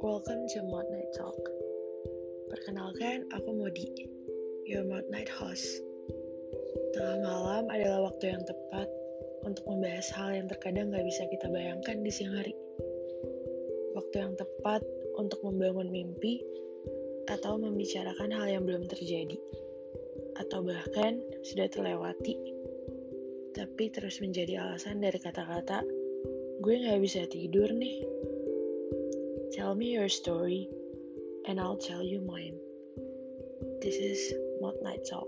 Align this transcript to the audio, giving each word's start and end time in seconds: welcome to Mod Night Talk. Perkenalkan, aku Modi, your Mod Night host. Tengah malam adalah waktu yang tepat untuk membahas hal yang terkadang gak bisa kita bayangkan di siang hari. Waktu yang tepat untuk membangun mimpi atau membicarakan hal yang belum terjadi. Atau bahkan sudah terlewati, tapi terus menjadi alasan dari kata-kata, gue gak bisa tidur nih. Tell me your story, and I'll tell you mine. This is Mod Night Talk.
welcome 0.00 0.48
to 0.48 0.64
Mod 0.72 0.88
Night 0.88 1.12
Talk. 1.12 1.36
Perkenalkan, 2.48 3.28
aku 3.36 3.52
Modi, 3.52 3.84
your 4.64 4.88
Mod 4.88 5.04
Night 5.12 5.28
host. 5.28 5.84
Tengah 6.96 7.20
malam 7.20 7.68
adalah 7.68 8.08
waktu 8.08 8.32
yang 8.32 8.40
tepat 8.48 8.88
untuk 9.44 9.68
membahas 9.68 10.08
hal 10.16 10.32
yang 10.32 10.48
terkadang 10.48 10.96
gak 10.96 11.04
bisa 11.04 11.28
kita 11.28 11.52
bayangkan 11.52 12.00
di 12.00 12.08
siang 12.08 12.32
hari. 12.32 12.56
Waktu 14.00 14.16
yang 14.16 14.34
tepat 14.40 14.80
untuk 15.20 15.44
membangun 15.44 15.92
mimpi 15.92 16.40
atau 17.28 17.60
membicarakan 17.60 18.32
hal 18.32 18.48
yang 18.48 18.64
belum 18.64 18.88
terjadi. 18.88 19.36
Atau 20.40 20.64
bahkan 20.64 21.20
sudah 21.44 21.68
terlewati, 21.68 22.32
tapi 23.52 23.92
terus 23.92 24.24
menjadi 24.24 24.64
alasan 24.64 25.04
dari 25.04 25.20
kata-kata, 25.20 25.84
gue 26.64 26.74
gak 26.80 27.00
bisa 27.04 27.28
tidur 27.28 27.68
nih. 27.76 28.20
Tell 29.52 29.74
me 29.74 29.86
your 29.86 30.08
story, 30.08 30.68
and 31.48 31.58
I'll 31.58 31.76
tell 31.76 32.02
you 32.04 32.20
mine. 32.20 32.54
This 33.82 33.96
is 33.96 34.32
Mod 34.60 34.74
Night 34.80 35.00
Talk. 35.10 35.26